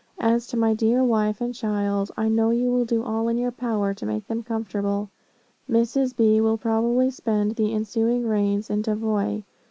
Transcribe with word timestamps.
As 0.19 0.47
to 0.47 0.57
my 0.57 0.73
dear 0.73 1.03
wife 1.03 1.41
and 1.41 1.53
child, 1.53 2.09
I 2.17 2.27
know 2.27 2.49
you 2.49 2.71
will 2.71 2.85
do 2.85 3.03
all 3.03 3.27
in 3.27 3.37
your 3.37 3.51
power 3.51 3.93
to 3.93 4.05
make 4.07 4.25
them 4.27 4.41
comfortable. 4.41 5.11
Mrs. 5.69 6.15
B. 6.15 6.41
will 6.41 6.57
probably 6.57 7.11
spend 7.11 7.51
the 7.55 7.71
ensuing 7.71 8.27
rains 8.27 8.71
in 8.71 8.81
Tavoy. 8.81 9.43